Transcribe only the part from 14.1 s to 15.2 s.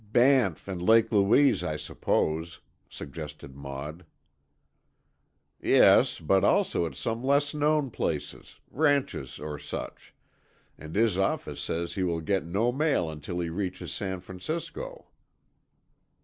Francisco."